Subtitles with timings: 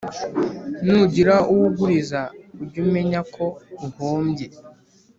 [0.85, 2.21] nugira uwo uguriza,
[2.61, 3.45] ujye umenya ko
[3.85, 4.47] uhombye